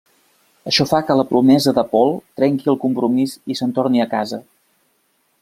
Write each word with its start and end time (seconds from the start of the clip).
Això 0.69 0.85
fa 0.91 1.01
que 1.09 1.17
la 1.19 1.25
promesa 1.33 1.73
de 1.79 1.83
Paul 1.91 2.15
trenqui 2.41 2.73
el 2.75 2.81
compromís 2.87 3.37
i 3.55 3.59
se’n 3.61 3.77
torni 3.77 4.03
a 4.07 4.09
casa. 4.17 4.43